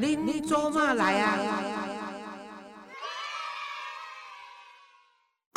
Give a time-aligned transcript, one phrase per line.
[0.00, 1.36] 你你做嘛来呀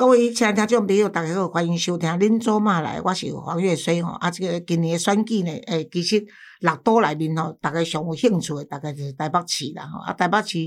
[0.01, 4.13] 各位亲爱听众朋友，大家好，欢迎收听《恁做嘛来》，我是黄月水吼。
[4.13, 6.25] 啊，这个今年的选举呢，诶，其实
[6.61, 9.99] 六都内面吼，大家上有兴趣的，大概就是台北市啦吼。
[9.99, 10.57] 啊，台北市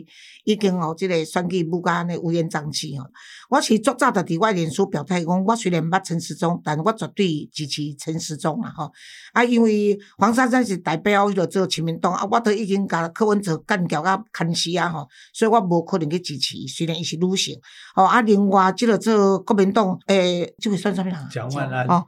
[0.45, 3.05] 已经吼，即个选举不安尼乌烟瘴气吼。
[3.51, 8.93] 我是足早就伫我脸书表态讲，我虽然捌陈时中，但我绝对支持陈时中啦吼。
[9.33, 16.57] 啊，因为黄珊珊是代表迄个做亲民党，啊，我都已经甲柯文哲干掉啊，砍死啊吼，所以我无可能去支持。
[16.69, 17.59] 虽然伊是女性，
[17.97, 21.15] 吼啊，另外即个做国民党，诶，即个算啥物人？
[21.31, 21.87] 蒋万安。
[21.87, 22.05] 哦，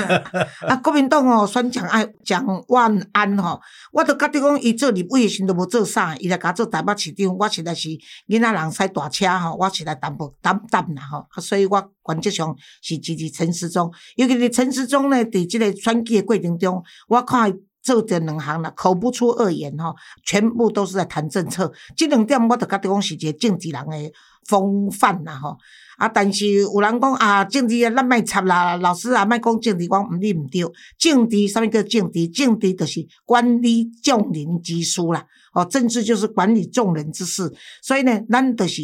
[0.66, 3.60] 啊，国民党哦，选蒋爱蒋万安吼，
[3.92, 7.88] 我都觉得讲伊做立委诶时阵都无做啥，伊来甲做台北市长，我实在是
[8.28, 24.10] 囡仔人驶大车吼，我实在淡薄淡淡啦吼，啊，所以我原则上是支持陈时中，尤其是陈时中呢，伫即个选举诶过程中，我看伊做着两项啦，口不出恶言吼，全部都是在谈政策，即两点我都觉得讲是一个政治人诶
[24.46, 25.58] 风范啦吼。
[25.96, 30.62] 啊，但是有人讲啊，政治啊，咱莫插啦，老师啊，莫讲政治，我毋理毋对。
[30.98, 32.28] 政治啥物叫政治？
[32.28, 35.24] 政治就是管理众人之事啦。
[35.52, 38.82] 哦，政治就是管理众人之事，所以呢，咱就是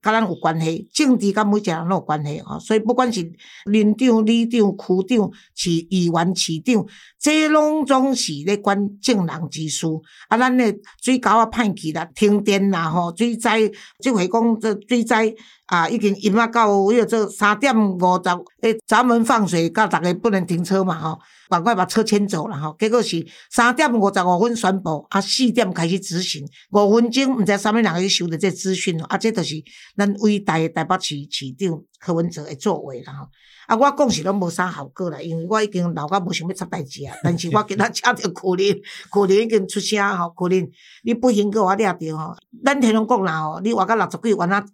[0.00, 2.56] 甲咱有关系，政治甲每一个人拢有关系吼。
[2.60, 3.32] 所以不管是
[3.64, 6.86] 连长、里长、区长、市议员、市长，
[7.24, 9.86] 这拢总是咧管正人之事。
[10.28, 15.34] 啊，咱咧水沟啊歹去啦，停电啦吼，水灾，即回讲这水灾。
[15.66, 18.30] 啊，已经淹啊到迄个做三点五十，
[18.60, 22.76] 诶，闸门放水，到逐个不能停车嘛吼，赶快把车牵走了吼。
[22.78, 29.54] 结果是三点五十五分宣布，啊，四点开始执行，五分钟毋知啥物人去收到这资讯啊，这就是
[29.96, 33.28] 咱伟大诶台北市市长柯文哲诶作为啦吼。
[33.66, 37.14] 啊，我讲是拢无啥效果啦，因为我已经老到无想要插代志啊。
[37.22, 38.78] 但是我今仔请着苦林，
[39.10, 40.70] 苦林已经出声吼，苦林，
[41.02, 42.34] 你不行，个我掠着吼。
[42.64, 44.64] 咱天龙国啦吼，你活到六十几，原来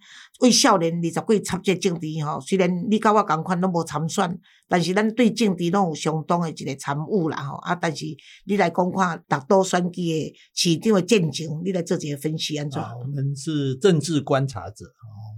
[0.41, 2.41] 为少年二十几插这政治吼。
[2.41, 7.57] 虽然你甲我共款拢无参选，但是咱对政治拢有相当诶一个参悟啦吼。
[7.59, 8.05] 啊，但是
[8.47, 12.83] 你来讲看，大多选举诶市场诶进程，你来做一个分析安怎？
[12.83, 14.87] 我们是政治观察者。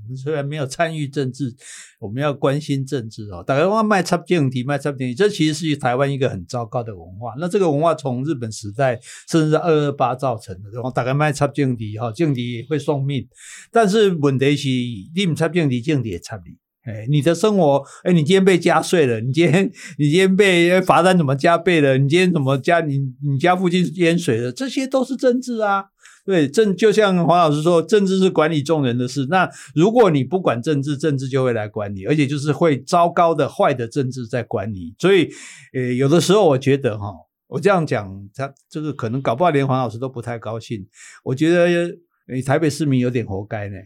[0.09, 1.55] 们虽然没有参与政治，
[2.01, 3.43] 我们要关心政治哦。
[3.47, 7.35] 大家话卖插政题，卖插政题，这其实是台湾一个很糟糕的文化。
[7.39, 8.99] 那这个文化从日本时代，
[9.29, 10.71] 甚至二二八造成的。
[10.73, 13.27] 然后大家卖插政题，哈，政题会送命。
[13.71, 14.69] 但是问题是，
[15.15, 16.57] 你唔插政题，政题也插你。
[16.85, 21.97] 哎，你的生活，哎，你今天被加税了，你今天你今天被罚单怎么加倍了？
[21.97, 22.81] 你今天怎么加？
[22.81, 24.51] 你你家附近淹水了？
[24.51, 25.85] 这些都是政治啊。
[26.25, 29.27] 对政就像黄老师说，政治是管理众人的事。
[29.28, 34.94] 那如果你不管政治，政治就会来管你，而且就是会糟糕的、坏的政治在管你。
[34.99, 35.28] 所以，
[35.72, 37.12] 呃，有的时候我觉得哈，
[37.49, 40.87] 我这样讲，他这个可能搞不好连黄老师都不太高兴。
[41.25, 41.93] 我觉得，
[42.47, 43.77] 台北市民有点活该呢。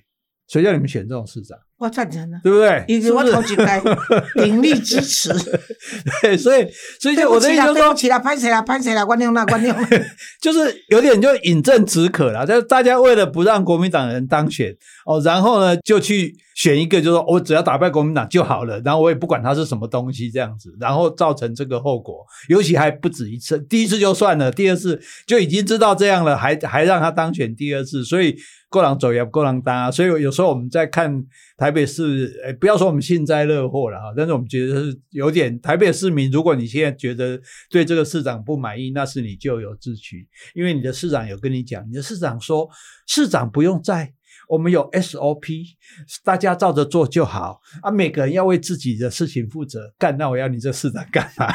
[0.46, 1.58] 谁叫你们选这种市长？
[1.78, 2.84] 我赞成啊，对不对？
[2.88, 3.78] 因为我投几该
[4.34, 5.31] 鼎力支持。
[6.22, 6.66] 对，所以
[6.98, 9.76] 所以就我的意思说，起来拍谁啦，拍谁啦，关掉那关掉，
[10.41, 12.47] 就是有点就饮鸩止渴了。
[12.47, 28.34] 就大家为了不让国民党人当选哦，然后呢就去选一个，就说我只要打败国民党就好了，然后我也不管他是什么东西这样子，然后造成这个后果，尤其还不止一次，第一次就算了，第二次就已经知道这样了，还还让他当选第二次，所以。
[28.69, 31.25] 够狼走也够狼搭，所以有时候我们在看
[31.56, 37.41] 台北市，诶，不要说我们幸灾乐祸了哈，但是我们觉得是有点台北市民，如果你现在觉得
[37.71, 42.69] 对这个市长不满意，那是你咎由自取，因为你的市长有跟你讲，你的市长说
[43.06, 44.16] 市长不用在。
[44.48, 45.64] 我们有 SOP，
[46.24, 47.90] 大家照着做就好啊！
[47.90, 49.92] 每个人要为自己的事情负责。
[49.98, 51.52] 干，那我要你这市长干嘛？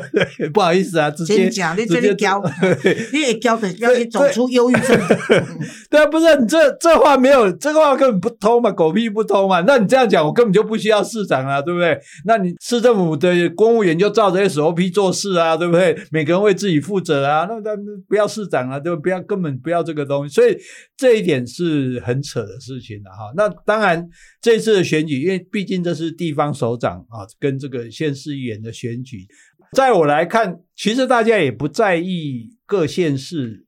[0.52, 2.42] 不好意思啊，直接讲，你这里教，
[3.14, 5.00] 你也教的要你走出忧郁症。
[5.88, 9.62] 对啊，不是你这这话没有，这个话根本不通嘛，狗屁不通嘛。
[9.62, 11.98] 那你这样讲，我根本就不需要市长啊，对不对？
[12.26, 15.96] 那你市政府的公务员就照着 SOP 做事啊，对不对？
[16.10, 17.74] 每个人为自己负责啊，那那
[18.06, 20.34] 不要市长啊，就不要根本不要这个东西。
[20.34, 20.54] 所以
[20.94, 22.20] 这一点是很。
[22.33, 24.08] 扯扯的事情了哈，那当然
[24.40, 29.24] 这次的选举，因为毕竟这是地方首长啊，跟这个县市议员的选举，
[29.72, 33.64] 在我来看，其实大家也不在意各县市，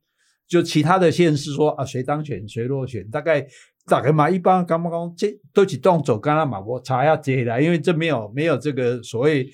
[0.48, 3.46] 就其他的县市说啊谁当选谁落选，大概
[3.86, 9.48] 大概嘛，一般刚刚这都去动走，刚刚嘛我查一下这来，因为这没有没有这个所谓。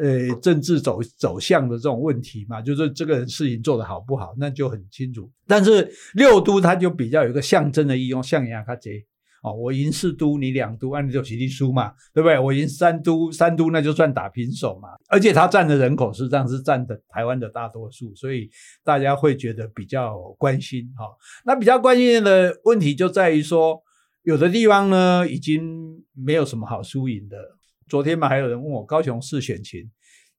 [0.00, 5.30] 呃，政治走走向的这种问题嘛，就是这个事情做得好不好，那就很清楚。
[5.46, 9.02] 但是六都它就比较有一个象征的意用，象牙卡节
[9.42, 12.38] 哦，我赢四都，你两都，按理就齐力输嘛，对不对？
[12.38, 14.88] 我赢三都，三都那就算打平手嘛。
[15.08, 18.50] 而且他占的人口实际上是占的台湾的大多数，所以
[18.82, 21.04] 大家会觉得比较关心哈。
[21.44, 23.80] 那比较关心的问题就在于说，
[24.24, 27.57] 有的地方呢已经没有什么好输赢的。
[27.88, 29.88] 昨天嘛，还有人问我高雄市选情，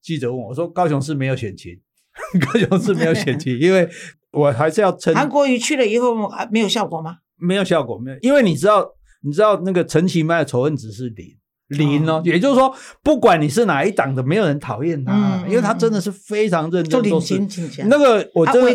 [0.02, 1.80] 记者问我说高雄市没有选情，
[2.40, 3.90] 高雄市没有选情，因为
[4.32, 7.18] 我还是要陈韩国瑜去了以后还没有效果吗？
[7.38, 8.96] 没有效果，没有，因为你知道。
[9.22, 11.36] 你知道那个陈其迈的仇恨值是零
[11.78, 12.74] 零哦，也就是说，
[13.04, 17.38] 不管你是哪一党的，没有人讨厌他，因为他真的是非常认真做事。
[17.90, 18.74] 那个我真的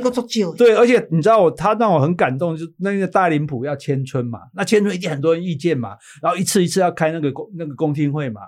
[0.54, 8.42] 对，而且你知道我他让我很感动，就那个大林埔要迁村嘛，那迁村一定很多人意见嘛，然后一次一次要开那个公那个公听会嘛，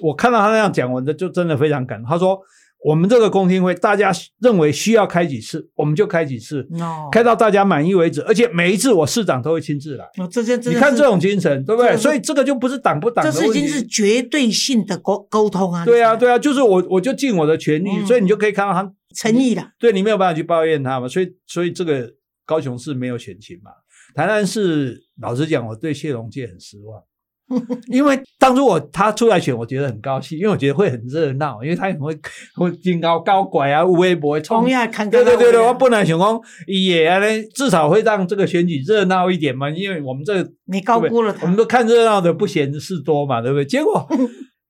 [0.00, 2.08] 我看到他那样讲完的，就真的非常感动。
[2.08, 2.38] 他说。
[2.86, 4.12] 我们这个公听会，大家
[4.42, 6.68] 认为需要开几次，我们就开几次，
[7.10, 8.20] 开到大家满意为止。
[8.24, 10.04] 而且每一次我市长都会亲自来。
[10.18, 11.96] 哦，这些你看这种精神，对不对？
[11.96, 15.82] 所以这个就不是党不党的问题，这已经是绝对性的沟沟通啊。
[15.82, 19.70] 对啊，对啊，就是我我就尽我的全力，所以你就可以看到他诚意了。
[19.78, 22.06] 对你没有办法去抱怨他嘛，所以所以这个
[22.44, 23.70] 高雄市没有选情嘛。
[24.14, 27.02] 台南市老实讲，我对谢龙介很失望。
[27.88, 32.18] 因为当初我他出来选，我觉得很高兴，因为我觉得会很热闹，因为他很会
[32.56, 37.08] 会金高高拐啊，微博冲呀，看对对对对，我不能想讲也
[37.54, 43.64] 至少会让这个选举热闹一点嘛，因为我们这你高估了他，我们都看热闹的不嫌事多嘛，对不对？
[43.66, 44.08] 结果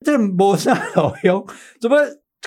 [0.04, 1.46] 这没啥好用，
[1.80, 1.96] 怎么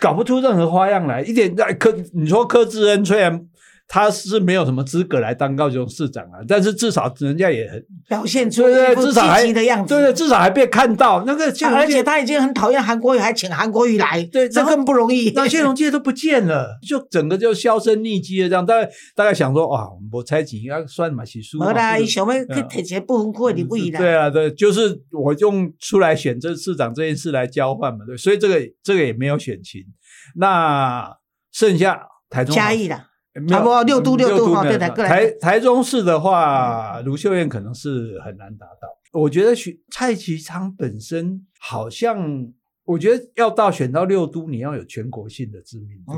[0.02, 1.22] 搞不出任何花样来？
[1.22, 3.48] 一点柯，你说柯志恩虽然。
[3.90, 11.46] 他是没有什么资格来当高雄市长啊，但是至少人家也很表现出对对，至少还的样子，对对，至少还被看到那个。
[11.68, 15.32] 而且他已经很讨厌韩国瑜，还请韩国瑜来，对，这更不容易。
[15.34, 18.50] 那谢龙介都不见了，就整个就销声匿迹了。
[18.50, 21.58] 这样大概大概想说，哇，我猜几要算嘛，起输。
[21.60, 24.00] 好啦，想要去提些不分区的位啦。
[24.00, 29.82] 对啊，对，就是我用出来选这市长这件事来交换嘛，对，所以这个这个也没有选情。
[30.36, 31.10] 那
[31.54, 33.07] 剩下台中嘉义的。
[33.48, 38.88] 差不多六都六都哈，对台台台中市的话，卢秀燕可能是很难达到。
[39.20, 42.18] 我觉得选蔡其昌本身好像，
[42.86, 46.14] 我觉得要到选到六都，你要有全国性的知名度，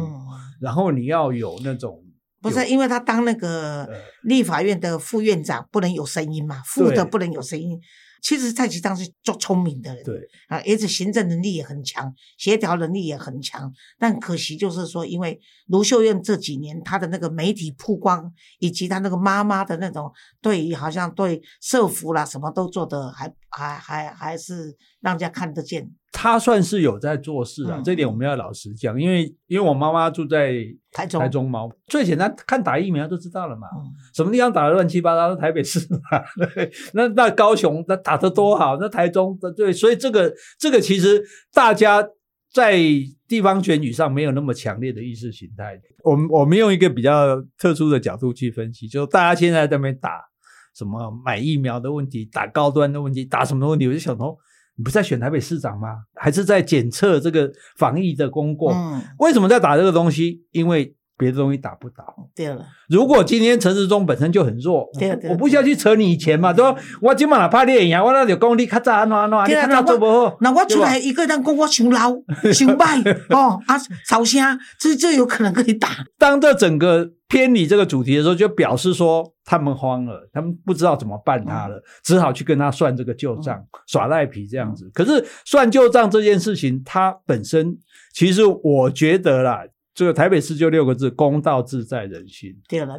[0.62, 2.04] 然后你要有那种
[2.42, 3.90] 不是因为他当那个
[4.24, 7.80] 立法院的副院长不能有声音嘛，副的不能有声音。
[8.22, 10.18] 其实蔡其昌是做聪明的人，对
[10.48, 13.72] 啊，而且行政能力也很强，协调能力也很强。
[13.98, 20.12] 但可惜就是说，因为卢秀燕这几年她的那个媒体曝光，以及她那个妈妈的那种
[20.42, 25.90] 对于好像对社服啦什么都做的还还还还是让人家看得见。
[26.12, 30.54] 他算是有在做事啊，这点我们要老实讲，因为因为我妈妈住在
[31.00, 33.68] 台中，台中嘛，最简单看打疫苗就知道了嘛，
[34.14, 36.00] 什么地方打的乱七八糟，台北市嘛，
[36.94, 41.24] 那那高雄那打的多好，那台中的对，所以这个这个其实
[41.54, 42.06] 大家
[42.52, 42.78] 在
[43.28, 45.80] 地方选举上没有那么强烈的意识形态。
[46.04, 50.22] 我们我们用一个比较特殊的角度去分析，就大家现在在那边打
[50.76, 54.38] 什么买疫苗的问题，打高端的问题，打什么的问题，我就想说。
[54.80, 55.98] 你不是在选台北市长吗？
[56.16, 58.74] 还是在检测这个防疫的功过？
[59.20, 60.42] 为什么在打这个东西？
[60.52, 62.04] 因为别的东西打不倒。
[62.34, 64.90] 对了，如果今天陈时中本身就很弱，
[65.30, 66.76] 我不需要去扯你以前嘛，对吧？
[67.02, 70.38] 我今晚哪怕练呀，我那就讲你较早安怎安怎，你较早做不好。
[70.40, 72.16] 那我出来一个人讲我想老
[72.54, 73.78] 想败哦啊，
[74.08, 75.90] 吵声，这这有可能跟你打。
[76.18, 77.12] 当这整个。
[77.30, 84.90] 偏离这个主题的时候，就表示说他们慌了，他们不知道怎么办他了，只好去跟他算这个旧账，耍赖皮这样子。
[84.96, 87.78] 可是算旧账这件事情，它本身
[88.16, 89.62] 其实我觉得啦，
[90.00, 92.56] 这个台北市就六个字：公道自在人心。
[92.70, 92.98] 对了，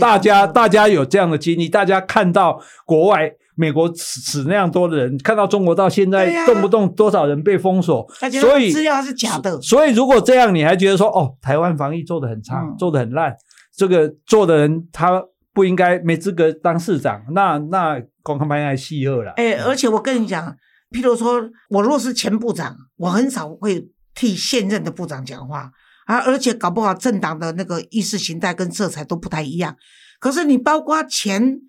[0.00, 8.04] 大家大家有这样的经历，大家看到国外美国死死那样多的人，看到中国到现在动不动多少人被封锁，
[8.40, 9.60] 所以资料是假的。
[9.60, 13.32] 所以如果这样，你还觉得说哦，台湾防疫做的很差，做的很烂。
[13.76, 15.22] 这个做的人他
[15.54, 19.30] 不应该没资格当市长，那那公开拍还戏二了。
[19.36, 20.52] 哎，而且我跟你讲，
[20.90, 25.70] 譬如说我若是前部长，我很少会替现任的部长讲话
[26.10, 29.76] 啊，而且搞不好政党的那个意识形态跟色彩都不太一样。
[30.18, 31.60] 可是你包括前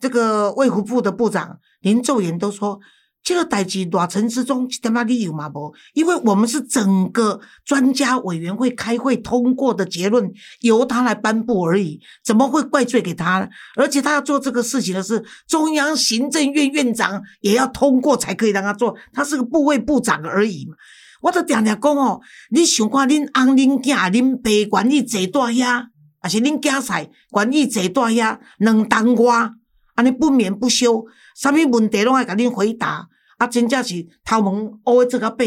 [0.00, 2.78] 这个卫福部的部长林奏言都说。
[3.24, 5.74] 这个代志大陈之中他妈的有嘛不？
[5.92, 13.48] 因为我们是整个专家委员会开会通过的结论，由他来颁布而已，怎么会怪罪给他呢？
[13.76, 20.74] 而且他要做这个事情的是中央行政院院长也要通过才可以让他做，他是个部位部长而已嘛。
[21.20, 22.20] 我都常常讲哦，
[22.50, 25.86] 你想看恁翁恁囝恁爸愿意坐大遐，
[26.20, 29.50] 还是恁囝婿愿意坐大遐，两当外？
[29.94, 33.08] 安尼不眠不休，啥物问题拢爱甲恁回答，
[33.38, 35.44] 啊，真正是头毛乌诶做甲白。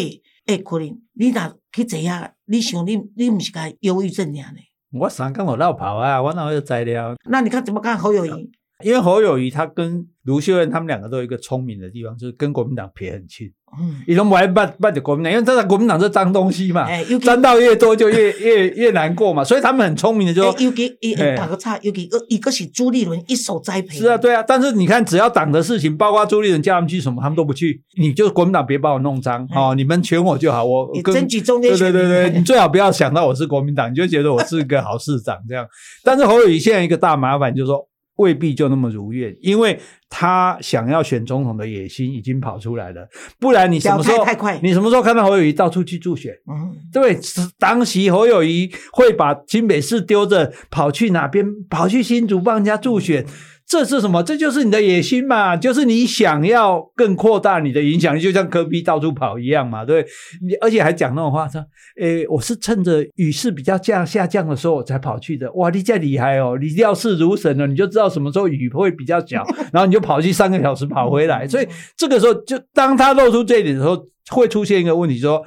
[0.47, 4.59] 诶，可能你若去坐遐，你想你你毋是甲忧郁症尔呢？
[4.99, 7.15] 我三工有绕跑啊，我哪有材料？
[7.29, 8.51] 那你看怎么看侯友谊？
[8.83, 13.51] 因为侯友谊他跟卢秀燕他们两个都有一个聪明的地方，就是跟国民党撇很近。
[13.79, 20.51] 嗯，你都不爱办办的国民党，因为这个国民党是脏东西嘛，哎沾到越多就越越越难过嘛，所以他们很聪明的就说。
[20.51, 23.97] 诶尤其伊哎打个岔，尤其一个是朱立伦一手栽培。
[23.97, 27.81] 是啊，，对啊，但是你看，只要党的事情，包括朱立伦叫他们去什么，他们都不去。
[27.97, 31.93] 你就国民党别把我弄脏哦，你们选我就好，我争取中间对选民。
[31.93, 35.65] 对对对， 你最好不要想到我是国民党，你就觉得我是个好市长这样。
[36.03, 43.07] 但是侯友谊现在一个大麻烦就是说，未必就那么如愿，因为他想要选总统的野心已经跑出来了，
[43.39, 46.31] 不然你什么时候太快你什么时候看到侯友谊到处去助选？
[46.47, 47.17] 嗯，对，
[47.57, 51.45] 当时侯友谊会把新北市丢着，跑去哪边？
[51.69, 53.25] 跑去新竹帮人家助选，
[53.71, 54.21] 这是什么？
[54.21, 60.05] 这就是你的野心嘛，就是你想要更扩大你的影响力，就像科比到处跑一样嘛，对。
[60.45, 61.63] 你而且还讲那种话说，
[61.97, 65.49] 诶，我是趁着雨势比较降下降的时候我才跑去的。
[65.53, 71.47] 哇，你这厉害哦，你料事如神了，你就知道什么时候雨会比较小， 然后你就跑去三个小时跑回来。
[71.47, 75.41] 所以这个时候，就当他露出这一点的时候，会出现一个问题，说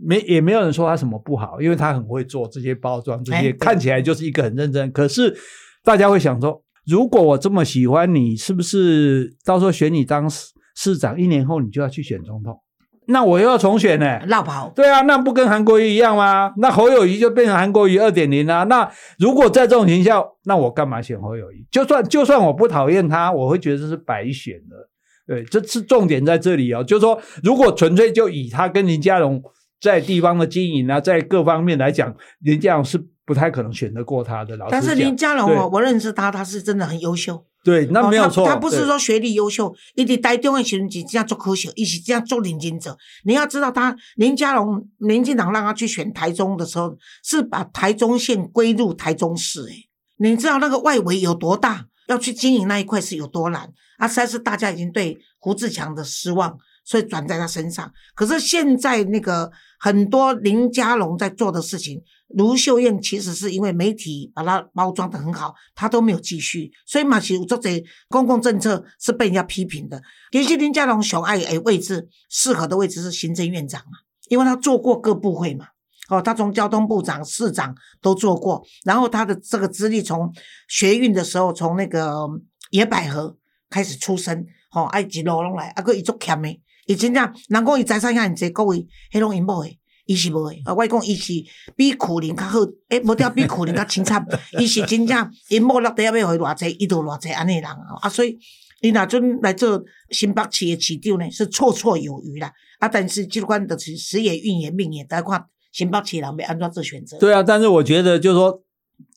[0.00, 4.92] 没也没有人说他什么不好，因为他很会做这些包装，这些看起来就是一个很认真。
[4.92, 5.36] 可是
[5.82, 12.60] 大家会想说，如果我这么喜欢你，是不是到时候选你当市市长，一年后你就要去选总统？
[13.06, 14.72] 那我又要重选呢、绕跑。
[14.74, 16.52] 对啊，那不跟韩国瑜一样吗？
[16.56, 18.64] 那侯友谊就变成韩国瑜二点零啊。
[18.64, 21.66] 那如果在这种情况下，那我干嘛选侯友谊？
[21.70, 24.88] 就算就算我不讨厌他，我会觉得这是白选的。
[25.26, 26.82] 对，这是重点在这里哦。
[26.82, 29.42] 就是说，如果纯粹就以他跟林佳龙
[29.80, 34.56] 在地方的经营啊，在各方面来讲，林佳龙是不太可能选得过他的。
[34.56, 37.44] 老师但是林佳龙对哦，我认识他，他是真的很优秀。
[37.64, 38.44] 对，那没有错。
[38.44, 42.96] 哦他他不是对说学历优秀，伊伫台中的时阵是这样做科学，一起这样做领军者。
[43.24, 49.62] 你要知道他，林佳龙，民进党让他去选台中的时候，是把台中县归入台中市。
[49.68, 49.88] 诶，
[50.18, 51.86] 你知道那个外围有多大？
[52.08, 53.72] 要去经营那一块是有多难？
[53.96, 57.90] 啊，实在是大家已经对胡志强的失望，所以转在他身上。
[58.14, 70.00] 可是现在那个很多林佳龙在做的事情，卢秀燕其实是因为媒体把它包装的很好，她都没有继续，所以嘛是有做这公共政策是被人家批评的。
[70.30, 73.98] 其实林佳龙熊爱诶位置适合的位置是行政院长嘛，
[74.28, 75.66] 因为他做过各部会嘛。
[76.10, 80.30] 哦，他从交通部长、市长都做过，然后他的这个资历从
[80.68, 82.28] 学运的时候，从那个
[82.72, 83.38] 野百合
[83.70, 91.32] 开始出身，哦，啊一路拢来，啊个伊足欠的，伊真正人讲伊财产遐尔济，各位迄拢因某的，伊是无的，啊，我讲伊是
[91.76, 94.24] 比苦林较好，诶，无调比苦林较清惨，
[94.58, 98.38] 伊是真正因某落地要互伊偌济，伊就偌济安尼人啊，啊，所以
[98.82, 107.18] 伊若阵来做新北市的市长呢，是绰绰有余啦，啊，但是即款就是时也运也命也，大家看新北市人要安怎做选择。
[107.18, 108.62] 对啊，但是我觉得就是说，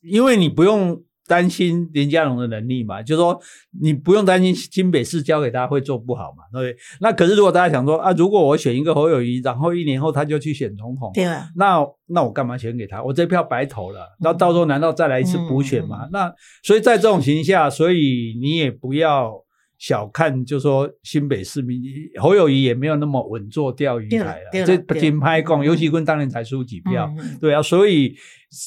[0.03, 3.37] 因为你不用担心林佳龙的能力嘛，就是说
[3.81, 6.81] 你不用担心新北市交给他会做不好嘛，对不对？
[7.01, 13.03] 那可是如果大家想说啊，如果我选一个侯友谊，然后一年后他就去选总统，对啊，那那我干嘛选给他？
[13.03, 16.05] 我这票白投了，那到时候难道再来一次补选吗？
[16.05, 19.46] 嗯那所以在这种情况下，所以你也不要。
[19.77, 21.81] 小看，就说新北市民
[22.19, 28.15] 侯友谊也没有那么稳坐钓鱼台了，这对了金拍共，嗯尤其跟当年才输几票，对啊，所以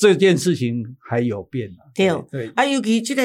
[0.00, 1.76] 这件事情还有变了。
[1.95, 3.23] 对对，啊，尤其这个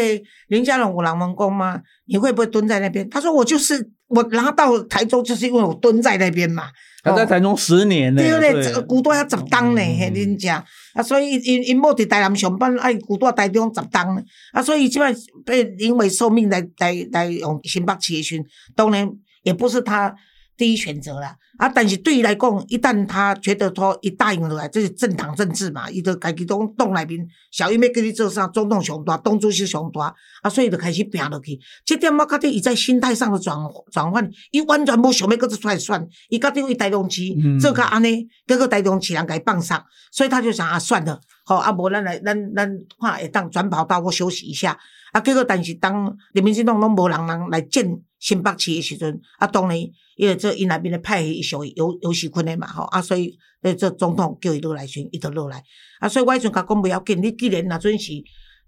[0.47, 1.81] 林佳龙有人问讲吗？
[2.05, 3.07] 你会不会蹲在那边？
[3.09, 6.63] 他说我就是我拿到台中，就是因为我蹲在那边嘛。
[7.05, 9.97] 他在台中十年呢，对不，对这个古多要十档呢，嗯。
[9.99, 10.49] 嘿，恁遮
[10.93, 14.21] 啊，所以因因某伫台南上班，啊，古多台中十档呢，
[14.51, 15.13] 啊，所以即摆
[15.45, 18.45] 被因为受命来来来用新北市的时阵，
[18.75, 19.07] 当然
[19.43, 20.13] 也不是他
[20.57, 21.35] 第一选择啦。
[21.57, 31.57] 啊，但是对伊来讲，一旦他觉得说一答应落来，这是政党政治嘛，伊就家己拢党内面小英要跟你做啥，总统上大，党主席上大，啊，所以就开始拼落去。
[31.85, 33.57] 这点我觉得伊在心态上的转
[33.89, 39.81] 转换，伊完全无想要搁出来选，伊觉得伊台中市嗯做甲安尼，结果台中市人甲伊放上，
[40.11, 42.69] 所以他就想啊，算了，好啊，无咱来咱咱
[42.99, 44.77] 看会当转跑道，我休息一下。
[45.15, 49.77] 啊，结果但是当人民进党拢无人人来建新北市的时阵，啊，当然
[50.17, 55.63] 因为这因那边的派系属于尤尤喜坤的嘛，吼啊，所以诶，这总统叫伊落来选，伊就落来。
[56.01, 58.11] 啊，所以我迄阵甲讲不要紧，你既然若准是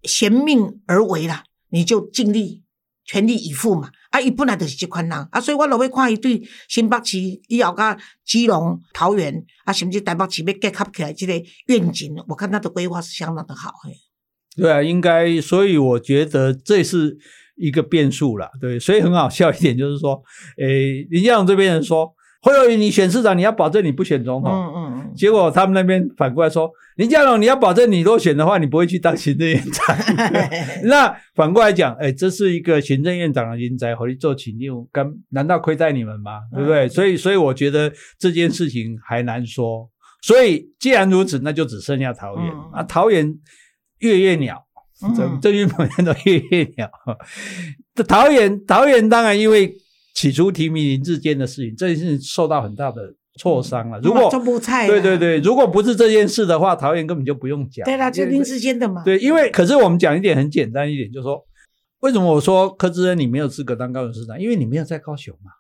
[0.03, 2.63] 嫌命而为啦，你就尽力
[3.03, 3.91] 全力以赴嘛。
[4.11, 11.33] 啊，伊本来就是即款人，啊，所以我落尾看伊对新北市以后甲基隆、桃园啊，甚至台北市要结合起来即个
[11.65, 13.73] 愿景，我看他的规划是相当的好。
[13.83, 13.91] 嘿
[14.57, 17.17] 对啊，应该，所以我觉得这是
[17.55, 20.21] 一个变数了，对，所以很好笑一点就是说，
[20.57, 29.95] 诶，林佳龙这边人说，会有你选市长，你要保证你不选总统，嗯嗯嗯，结果他们那边反过来说，林佳龙你要保证你落选的话，你不会去当行政院长。
[30.85, 36.39] 那反过来讲，哎，这是一个行政院长的人才，回去做请六，跟难道亏待你们吗？
[36.53, 36.87] 对不对？
[36.87, 39.89] 所以，所以我觉得这件事情还难说。
[40.21, 43.33] 所以，既然如此，那就只剩下桃园啊，桃园
[43.99, 44.63] 月月鸟，
[45.15, 46.89] 郑郑运鹏都月月鸟。
[47.95, 49.75] 这桃园，桃园当然因为
[50.13, 53.15] 起初提名林志坚的事情，这件事受到很大的。
[53.39, 53.99] 挫伤了。
[53.99, 54.31] 如果
[54.87, 57.85] 对对对，如果不是这件事的话，桃园根本就不用讲。
[57.85, 59.03] 对啦，就林志坚的嘛。
[59.03, 61.45] 对，因为可是我们讲一点很简单一点，就是说，
[61.99, 64.41] 为什么我说柯志恩你没有资格当高雄市长？
[64.41, 65.51] 因为你没有在高雄嘛，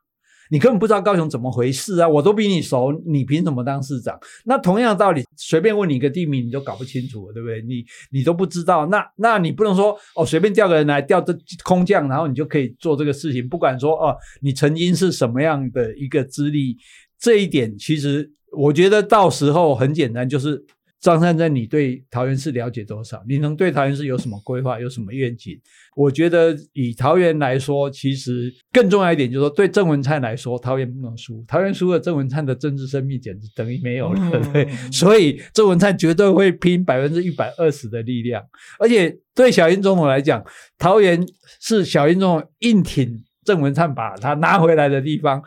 [0.49, 2.07] 你根本不知道高雄怎么回事啊！
[2.07, 4.17] 我都比你熟，你凭什么当市长？
[4.45, 7.61] 那同样的道理，随便问你一个地名，你都搞不清楚，对不对？
[7.63, 16.77] 你你都不知道，那那你不能说哦，随便调个人来调这空降，然后你就可以做这个事情，不管说哦，你曾经是什么样的一个资历。
[17.19, 20.63] 这一点其实，我觉得到时候很简单，就是
[20.99, 23.23] 张三珍，你对桃园市了解多少？
[23.27, 25.59] 你能对桃园市有什么规划，有什么愿景？
[25.95, 31.45] 我觉得以桃园来说，其实更重要一点就是说，对郑文灿来说，桃园不能输。
[31.47, 34.51] 桃园输了，郑文灿的政治生命简直等于没有了。
[34.51, 38.43] 对，所以郑文灿绝对会拼百分之一百二十的力量。
[38.79, 40.43] 而且对小英总统来讲，
[40.79, 41.23] 桃园
[41.61, 45.41] 是小英总统硬挺郑文灿把他拿回来的地方。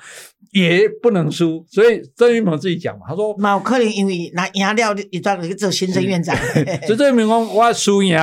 [0.53, 6.37] 也不能输，所以郑云鹏自己讲嘛，他说：“那可能因为拿赢了，一段去做行政院长。”
[6.87, 8.19] 所以郑云鹏我输赢，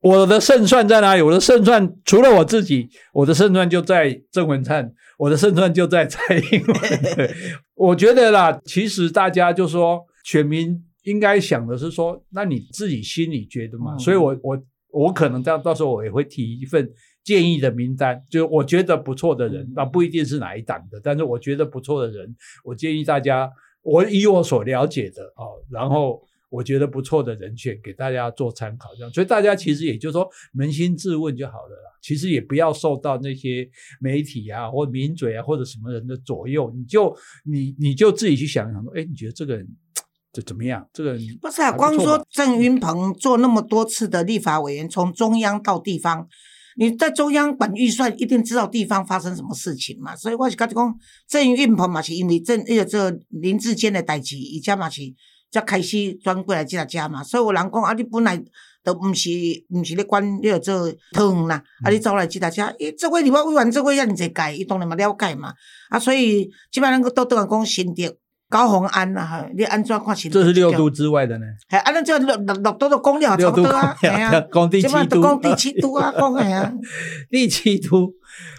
[0.00, 1.20] 我的胜算在哪里？
[1.20, 7.30] 我的胜算除了我自己，我的胜算就在郑文灿，我的胜算就在蔡英文。
[7.74, 13.98] 我觉得啦，其实大家就说，选民应该想的是说，那你自己心里觉得嘛？
[13.98, 14.58] 所以我我
[14.90, 16.88] 我可能到到时候我也会提一份。
[17.28, 23.50] 建议的名单，就我觉得不错的人，那不一定是哪一党的，但是我觉得不错的人，我建议大家，
[23.82, 30.26] 我以我所了解的啊，然后我觉得不错的人选给大家做参考，这样，所以大家其实也就是说
[30.56, 33.68] 扪心自问就好了啦，其实也不要受到那些
[34.00, 39.68] 媒体啊或名嘴啊或者什么人的左右，你就你你就自己去想想说，哎，你觉得这个人
[40.32, 40.88] 这 怎么样？
[40.94, 46.26] 这个人不是啊，光说郑云鹏做那么多次的立法委员，从中央到地方。
[46.78, 50.14] 你在中央管预算，一定知道地方发生什么事情嘛？
[50.14, 50.68] 所以我是讲，
[51.28, 55.02] 郑运鹏嘛，是因为郑那个这林志坚的代志，伊家嘛是
[55.50, 57.24] 才开始转过来这家嘛。
[57.24, 58.40] 所以有人讲啊，你本来
[58.84, 59.28] 都毋是
[59.70, 65.52] 毋是咧管那个做汤啦，啊，你走来这家，伊这位你我委员这位遐尼济届，伊当然嘛了解嘛。
[65.90, 68.16] 啊，所以基本上个都都讲心得。
[68.50, 70.16] 高鸿安呐，哈，你安怎看？
[70.16, 71.44] 这是六度之外的呢。
[71.68, 76.72] 系，啊，咱这六六六都都讲了差不多啊，系啊， 讲第七都，讲第七都啊， 讲系啊。
[77.30, 78.10] 第七度，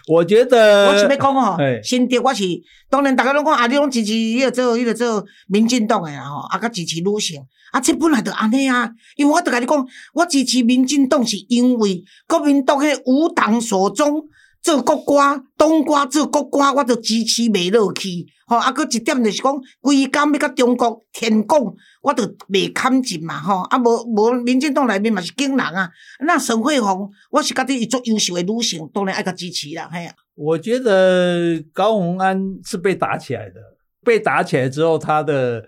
[0.07, 0.89] 我觉得。
[0.89, 2.43] 我是要讲哦，新竹我是，
[2.89, 14.23] 当然大家拢讲啊，你拢支持迄个做迄个做民进党诶啦吼，啊，甲支持女性，啊，这本来就安尼啊，因为我著甲你讲，我支持民进党是因为国民党迄无党所宗。
[14.61, 18.25] 做国歌，当歌做国歌，我都支持袂落去。
[18.45, 21.59] 吼，啊，搁一点就是讲，规工要甲中国填讲，
[22.01, 23.39] 我都袂堪进嘛。
[23.39, 25.89] 吼，啊，无无民进党内面嘛是惊人啊。
[26.25, 29.89] 那沈慧红，我是觉得伊足优秀的女性，当然爱甲支持啦。
[29.91, 33.55] 嘿啊，我觉得高鸿安是被打起来的，
[34.03, 35.63] 被打起来之后，他的。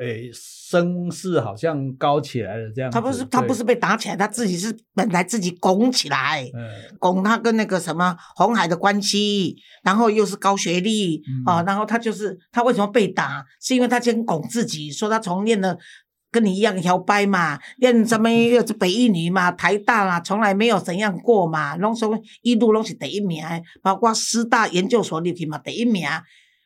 [0.00, 2.90] 诶，声势好像高起来了，这样。
[2.90, 6.44] 他不是他不是被打起来，他自己是本来自己拱起来，
[6.98, 15.78] 拱他跟那个什么红海的关系，然后又是高学历啊，然后他就是他为什么被打，是因为他先拱自己，说他从练了
[16.32, 23.44] 跟你一样摇摆嘛，练什么 又是北一女嘛，台大啦，从来没有怎样过嘛，拢说一路拢是第一名，
[23.80, 26.04] 包括师大研究所入去嘛，第一名。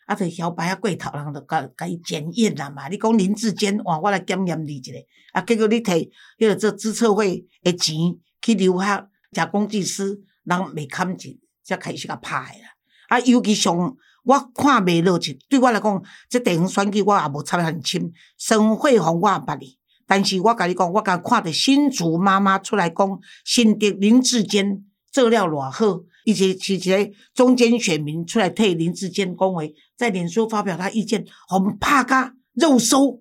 [0.09, 2.89] 啊，就小白啊，过头人就甲甲伊检验啦嘛。
[2.89, 4.93] 你讲林志坚，哇，我来检验你一下。
[5.35, 7.95] 啊，结果你摕迄个做资策会的钱
[8.41, 12.71] 去留学，食工技师，人袂堪钱，才开始甲拍啦。
[13.09, 13.77] 啊，尤其上
[14.25, 18.11] 我看袂落去，对我来讲，即地方选举我也无插很深。
[18.39, 26.01] 沈慧红我也捌你，但是我甲你讲，我甲看着新竹妈妈出来讲，新竹林志坚做了偌好。
[26.25, 29.63] 一些一些中间选民出来替林志坚讲话，
[29.99, 33.21] 在脸书发表他意见，互拍甲肉收，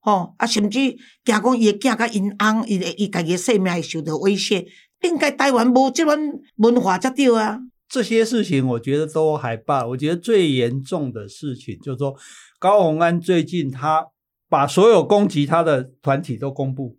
[0.00, 4.66] 吼啊，甚至惊讲伊会囝甲因翁，伊伊家己性命会受到威胁。
[5.02, 6.18] 应该台湾无这款
[6.56, 7.60] 文化才对啊。
[7.88, 12.16] 这些事情我觉得都还罢，我觉得最严重的事情就是说，
[12.58, 14.08] 高鸿安最近他
[14.48, 16.96] 把所有攻击他的团体都公布，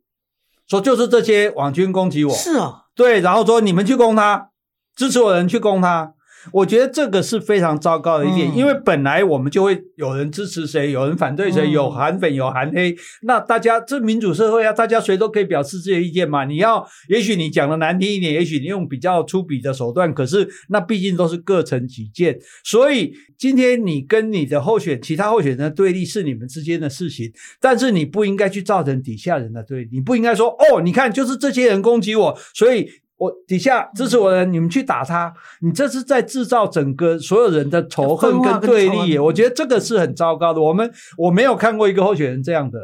[0.65, 4.49] 说就是这些网军攻击我，是哦，对，然后说你们去攻他。
[4.95, 6.13] 支持我的人去攻他。
[6.51, 12.95] 我觉得这个是非常糟糕的一点，嗯因为本来我们就会有人支持谁，有人反对谁，嗯有韩粉，有韩黑。
[13.23, 16.45] 那大家这民主社会啊，大家谁都可以表示自己的意见嘛。
[16.45, 22.39] 你要，也许你讲的难听一点，也许你用比较粗鄙的手段，可是那毕竟都是各成己见。
[22.63, 32.89] 所以今天你跟你的候选其他候选人的对立是你们之间的事情，但是你不应该去造成底下人的对立，你不应该说哦，你看就是这些人攻击我，所以。
[33.19, 40.61] 我底下支持我的人，你们去打他，你这是在制造整个所有人的仇恨跟跟对立我觉得这个是很糟糕的。
[40.61, 42.79] 我们我没有看过一个候选人这样的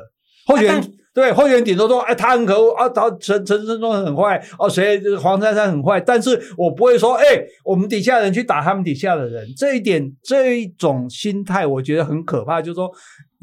[0.46, 7.24] 候选人，对候选人顶多说，哎，他很可恶啊，他陈陈陈忠很坏，哦，谁黄珊珊很坏，但是我不会说，哎，
[7.64, 12.92] 我们底下人去打他们底下的人，这一点这一种心态，我觉得很可怕，就是说。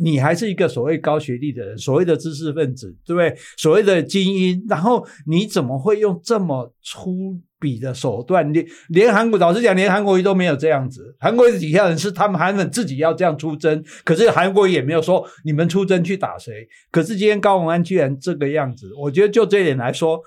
[0.03, 3.35] 你还是一个所谓高学历的人，所谓的知识分子，对不对？
[3.57, 8.53] 所谓的精英，然后你怎么会用这么粗鄙的手段？
[8.53, 11.15] 连连韩国老实讲，连韩国瑜都没有这样子。
[11.21, 16.67] 韩国瑜底下人是他们韩粉自己要这样出征，可是韩国瑜也没有说你们出征去打谁。
[16.91, 20.21] 可是今天高虹安居然这个样子，我觉得就这一点来说，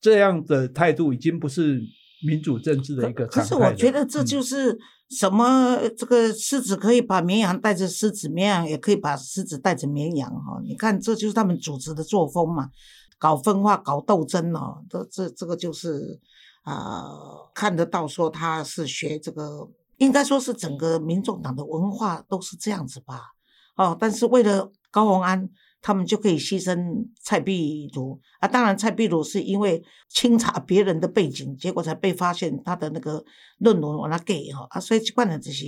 [0.00, 1.78] 这样的态度已经不是
[2.26, 3.54] 民主政治的一个可是。
[3.54, 4.78] 我觉得这嗯就是
[5.10, 10.60] 什么，这个狮子可以把绵羊带着狮子，绵羊也可以把狮子带着绵羊哈。
[10.64, 12.70] 你看，这就是他们组织的作风嘛，
[13.18, 16.20] 搞分化、搞斗争哦，这这这个就是
[16.62, 17.10] 啊、
[17.54, 23.32] 看得到说他是学这个，应该说是整个民众党的文化都是这样子吧。
[23.76, 25.48] 哦，但是为了高虹安，
[25.82, 28.48] 他们就可以牺牲蔡壁如啊。
[28.48, 33.24] 当然，蔡壁如是因为清查别人的背景，结果才被发现他的那个
[33.58, 35.64] 论文我那给哈啊，所以这惯人就是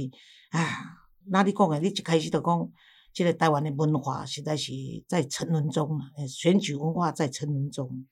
[0.51, 0.61] 啊，
[1.27, 2.71] 那你讲的，你一开始就讲，
[3.13, 4.73] 这个台湾的文化实在是
[5.09, 8.07] 在沉沦中了，呃选举文化在沉沦中。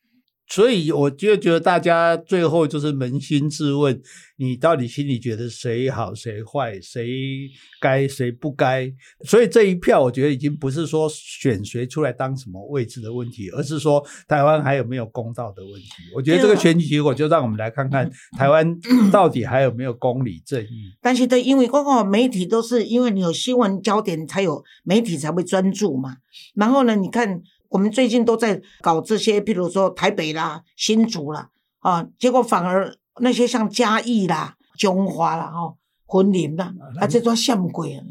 [0.51, 4.03] 所以我就觉得大家最后就是扪心自问，
[4.37, 7.49] 你到底心里觉得谁好谁坏，谁
[7.81, 8.93] 该谁不该？
[9.25, 15.89] 所以这一票，我觉得已经不是说选谁出来当什么位置的问题，而是说台湾还有没有公道的问题。
[16.17, 18.77] 我觉得这个选举结果就让我们来看看台湾
[19.13, 20.93] 到底还有没有公理正义。
[21.01, 26.17] 但是对，因为刚好媒体都是因为你有新闻焦点，才有媒体才会专注嘛。
[26.57, 35.77] 然后呢，你看我们最近都在搞这些，譬如说台北啦、新竹啦，啊，结果反而那些像嘉义啦、中华啦、哦、
[36.23, 38.03] 云林啦，啊，这都像鬼啊。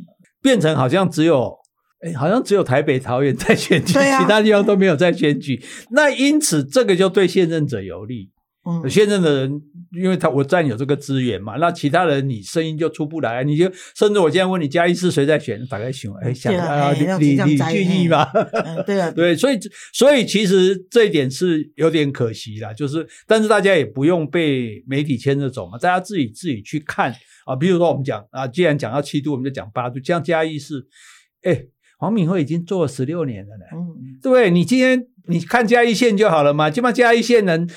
[0.41, 1.57] 变成好像只有，
[2.01, 5.61] 哎，好像只有台北、桃园在选举，啊其他地方都没有在选举。
[5.91, 8.31] 那因此，这个就对现任者有利。
[8.69, 16.29] 嗯，现任的人，因为他我占有这个资源嘛，那其他人你声音就出不来，你就甚至我现在问你嘉义市谁在选，大概想哎
[16.93, 19.57] 李李这样栽俊义嘛，嗯对啊， 对，所以
[19.93, 27.13] 所以其实这一点是有点可惜啦，就是但是大家也不用被媒体牵着走嘛，大家自己自己去看
[27.45, 30.85] 啊，比如说我们讲啊，既然讲到七度，我们就讲八度，像嘉义市，
[31.41, 31.63] 哎，
[31.97, 33.65] 黄敏惠已经做了十六年了呢。
[33.73, 34.51] 嗯，对不对？
[34.51, 37.67] 你今天你看嘉义县就好了嘛，基本上嘉义县人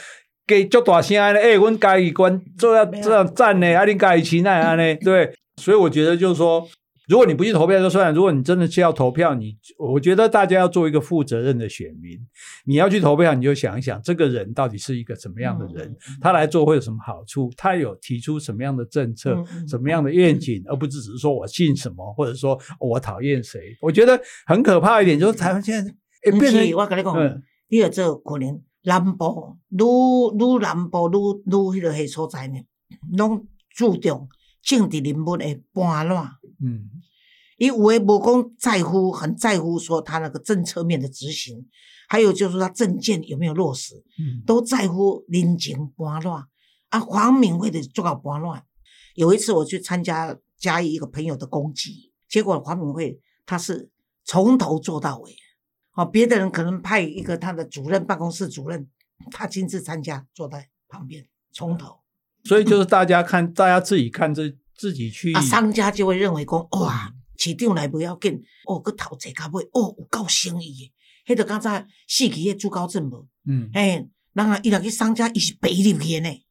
[0.46, 6.66] 给足大声的，哎，阮嘉义关做要这样赞呢，啊，恁嘉义期奈啊呢， 对，所以我觉得就是说，
[7.08, 12.18] 如果你不去投票就算了，如果你真的是要投票，你我觉得大家要做一个负责任的选民，
[12.66, 19.36] 你要去投票，你就想一想，这个人到底是一个什么样的人，嗯他来做会有什么好处，他有提出什么样的政策，
[19.68, 23.60] 什么样的愿景，而不是只是说我信什么，或者说、哦我讨厌谁。
[23.80, 25.92] 我觉得很可怕一点，就是台湾现在
[26.38, 32.60] 变成是，我跟你讲嗯，你要做可能南部愈愈南部愈愈迄个迄所在呢，
[33.12, 34.28] 拢注重
[34.62, 36.28] 政治人物的叛乱。
[36.62, 36.90] 嗯
[37.58, 41.64] 伊有诶无讲在乎，很在乎说他那个政策面的执行，
[42.08, 46.44] 还有就是他政见有没有落实，嗯都在乎人情叛乱。
[46.88, 48.64] 啊，黄敏惠的做到搬乱。
[49.14, 53.88] 有一次我去参加嘉义一个朋友的公祭，结果黄敏惠他是
[54.24, 55.36] 从头做到尾。
[55.94, 58.88] 哦，别的人可能派一个他的主任办公室主任，
[59.30, 62.00] 他亲自参加，坐在旁边从头。
[62.44, 70.90] 所以就是大家看，大家自己看这自己去啊，商家就会认为讲，哇，市场来不要紧，哦，佮头一到尾，哦，有够生意
[71.26, 76.42] 的，迄个刚才死去迄朱高正无，嗯嘿，人啊，伊若去商家，伊是赔入去的呢，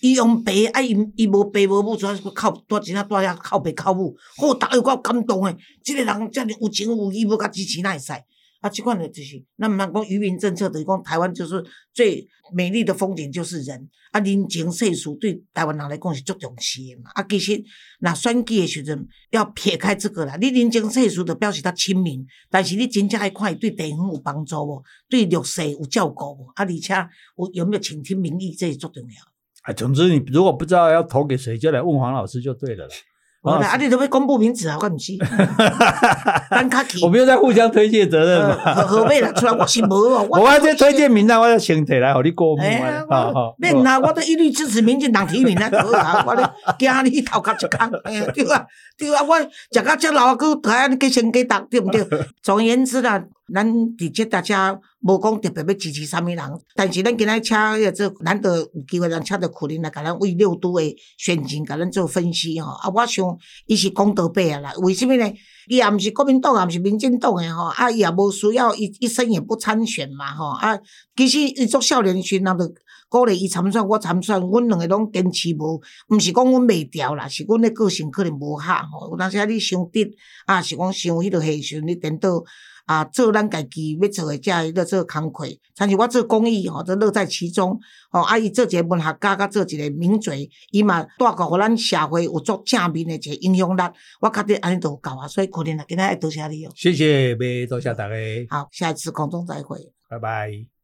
[0.00, 8.12] 伊用赔，啊，伊伊无爸无母，主要是靠多钱啊，多遐靠爸靠母，好，逐个有够感动诶，即、个人遮尔有情有义，要甲支持，那会使。
[8.60, 17.10] 啊，即款的就是，那毋通讲渔民政策，等于讲台湾就是最美丽的风景就是人，啊，人情世事对台湾人来讲是足重视的嘛。
[17.14, 17.62] 啊，其实
[18.00, 26.94] 那选举的时阵要撇开这个啦，你人情世事就表示他亲民，但是你真正爱看对地方有帮助无，对弱势有照顾无，啊，而且
[27.36, 29.16] 有有没有倾听民意，这是足重要。
[29.62, 32.94] 啊，总之你如果不知道要投给谁，就来问黄老师就对了啦。
[33.40, 35.12] 好啦，啊，你都要公布名字啊，我唔是。
[36.50, 38.74] 等卡起我，们又在互相推卸责任呃嘛。
[38.74, 39.30] 何何必啦？
[39.32, 40.26] 出来我是无哦。
[40.30, 46.44] 我要这推荐名单，我要先提来，互你过目啊。，好好免啦，我都一律支持民进党提名啊，好啊，我咧
[46.78, 48.66] 惊你头壳一空，哎呀，对啊，
[48.98, 52.04] 对啊，我食到遮老啊，佮台安加先加答，对毋对？
[52.42, 53.22] 总而言之啦，
[53.52, 56.38] 咱伫这大家无讲特别要支持啥物人，
[56.74, 62.72] 但是咱今仔请迄个做难得有机会咱请到苦林来，甲咱为六都的选情，甲咱做分析吼。
[62.72, 63.24] 啊，我想
[63.66, 65.32] 伊是公道伯啊啦，为什物呢？
[65.68, 70.78] 伊也毋是国民党，也毋是民进党诶吼，啊，伊也无需要一一生也不参选嘛吼，啊，
[71.16, 72.74] 其实伊做少年时阵，人就
[73.10, 79.10] 鼓励伊参选，我参选，阮两个拢坚持无，毋是讲阮袂调啦，是阮诶个性可能无合吼。
[79.10, 80.10] 有当时啊，你伤直
[80.46, 82.42] 啊，是讲伤迄个下时阵，你颠倒
[82.88, 85.44] 啊，做咱家己要做的遮迄个做工课，
[85.76, 87.78] 但是我做公益吼，都乐在其中。
[88.10, 93.82] 吼，啊，伊做一个文学家，甲做一个名嘴，伊嘛带给互咱社会有足正面的一个影响力。
[94.20, 96.72] 我觉得安尼都有够啊，所以可能啊，今仔要多谢你哦。
[96.74, 98.14] 谢谢，别多谢大家，
[98.48, 99.92] 好，下一次空中再会。
[100.08, 100.77] 拜拜。